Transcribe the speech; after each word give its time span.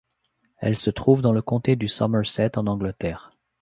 Elle 0.57 0.77
se 0.77 0.89
trouve 0.89 1.21
dans 1.21 1.31
le 1.31 1.43
comté 1.43 1.75
du 1.75 1.87
Somerset 1.87 2.57
en 2.57 2.65
Angleterre. 2.65 3.29